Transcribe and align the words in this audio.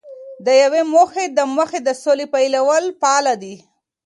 د 0.45 0.47
یوې 0.63 0.81
موخی 0.93 1.25
د 1.37 1.39
مخې 1.55 1.79
د 1.87 1.89
سولې 2.03 2.25
پلویان 2.33 2.83
فعال 3.01 3.27
دي. 3.43 3.55